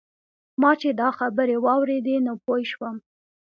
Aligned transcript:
ما 0.61 0.71
چې 0.81 0.89
دا 1.01 1.09
خبرې 1.17 1.55
واورېدې 1.65 2.15
نو 2.25 2.33
پوی 2.45 2.63
شوم. 2.71 2.95